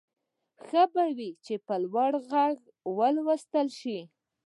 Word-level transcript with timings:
ښه 0.65 0.83
به 0.93 1.05
وي 1.17 1.29
چې 1.45 1.55
په 1.65 1.75
لوړ 1.83 2.11
غږ 2.31 2.57
ولوستل 2.97 3.67
شي. 3.79 3.99